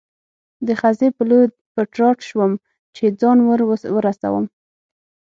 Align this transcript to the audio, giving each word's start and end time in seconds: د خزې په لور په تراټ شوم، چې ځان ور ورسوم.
د 0.67 0.69
خزې 0.79 1.09
په 1.17 1.23
لور 1.29 1.47
په 1.73 1.81
تراټ 1.93 2.17
شوم، 2.29 2.51
چې 2.95 3.03
ځان 3.19 3.37
ور 3.47 3.59
ورسوم. 3.99 4.45